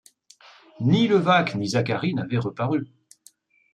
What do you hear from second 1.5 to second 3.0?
ni Zacharie n’avaient reparu.